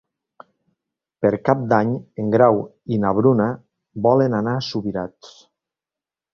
Per 1.25 1.31
Cap 1.49 1.61
d'Any 1.73 1.91
en 2.23 2.33
Grau 2.37 2.59
i 2.95 2.99
na 3.05 3.13
Bruna 3.21 3.49
volen 4.09 4.41
anar 4.41 4.59
a 4.63 4.67
Subirats. 4.73 5.33